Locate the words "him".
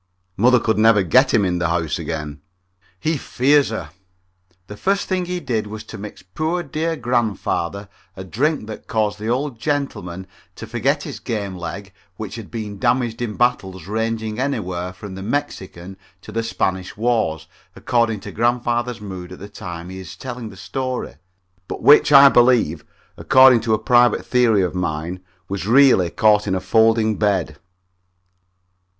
1.31-1.45